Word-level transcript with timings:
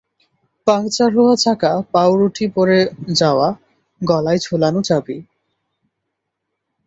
Puncture 0.67 1.09
হওয়া 1.15 1.35
চাকা, 1.35 1.71
পাউরুটি 1.91 2.45
পড়ে 2.55 2.79
যাওয়া, 3.19 3.47
গলায় 4.01 4.39
ঝোলানো 4.39 4.79
চাবি। 4.81 5.17